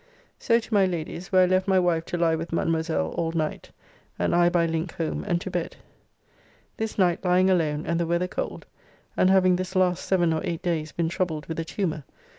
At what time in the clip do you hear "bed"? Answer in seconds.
5.51-5.75